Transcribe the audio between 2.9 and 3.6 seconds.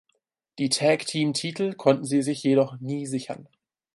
sichern.